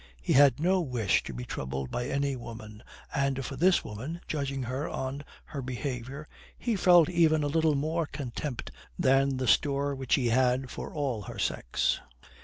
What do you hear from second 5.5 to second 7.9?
behaviour, he felt even a little